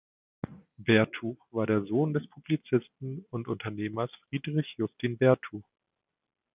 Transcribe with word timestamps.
Bertuch 0.79 1.37
war 1.51 1.67
der 1.67 1.83
Sohn 1.85 2.11
des 2.15 2.27
Publizisten 2.27 3.23
und 3.29 3.47
Unternehmers 3.47 4.09
Friedrich 4.27 4.73
Justin 4.79 5.15
Bertuch. 5.19 5.69